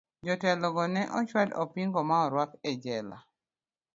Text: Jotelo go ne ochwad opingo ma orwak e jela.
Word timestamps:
Jotelo 0.25 0.67
go 0.75 0.83
ne 0.93 1.01
ochwad 1.19 1.49
opingo 1.63 1.99
ma 2.09 2.15
orwak 2.25 2.51
e 2.69 2.71
jela. 2.83 3.17